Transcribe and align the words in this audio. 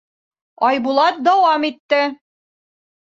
Айбулат 0.69 1.21
дауам 1.27 1.67
итте: 1.71 2.01